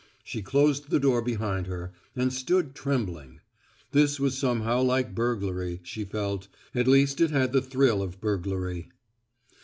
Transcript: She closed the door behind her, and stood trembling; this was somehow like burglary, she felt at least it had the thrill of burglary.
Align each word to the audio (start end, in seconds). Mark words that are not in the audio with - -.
She 0.23 0.41
closed 0.41 0.89
the 0.89 0.99
door 0.99 1.21
behind 1.21 1.67
her, 1.67 1.93
and 2.15 2.33
stood 2.33 2.73
trembling; 2.73 3.39
this 3.91 4.19
was 4.19 4.35
somehow 4.35 4.81
like 4.81 5.13
burglary, 5.13 5.79
she 5.83 6.05
felt 6.05 6.47
at 6.73 6.87
least 6.87 7.21
it 7.21 7.29
had 7.29 7.53
the 7.53 7.61
thrill 7.61 8.01
of 8.01 8.19
burglary. 8.19 8.89